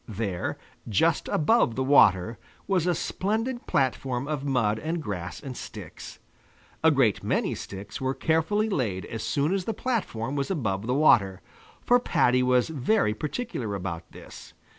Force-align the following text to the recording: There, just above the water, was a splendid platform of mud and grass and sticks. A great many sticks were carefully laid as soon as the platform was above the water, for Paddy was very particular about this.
There, 0.09 0.57
just 0.89 1.27
above 1.27 1.75
the 1.75 1.83
water, 1.83 2.39
was 2.65 2.87
a 2.87 2.95
splendid 2.95 3.67
platform 3.67 4.27
of 4.27 4.43
mud 4.43 4.79
and 4.79 4.99
grass 4.99 5.39
and 5.39 5.55
sticks. 5.55 6.17
A 6.83 6.89
great 6.89 7.21
many 7.23 7.53
sticks 7.53 8.01
were 8.01 8.15
carefully 8.15 8.67
laid 8.67 9.05
as 9.05 9.21
soon 9.21 9.53
as 9.53 9.65
the 9.65 9.75
platform 9.75 10.35
was 10.35 10.49
above 10.49 10.87
the 10.87 10.95
water, 10.95 11.39
for 11.85 11.99
Paddy 11.99 12.41
was 12.41 12.67
very 12.69 13.13
particular 13.13 13.75
about 13.75 14.11
this. 14.11 14.55